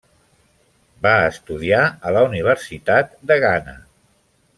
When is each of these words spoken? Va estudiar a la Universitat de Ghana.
Va 1.05 1.11
estudiar 1.25 1.81
a 1.89 2.13
la 2.17 2.23
Universitat 2.31 3.13
de 3.33 3.39
Ghana. 3.45 3.77